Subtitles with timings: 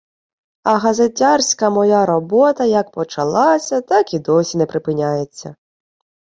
[0.63, 5.55] А газетярська моя робота як почалася, так і досі не припиняється.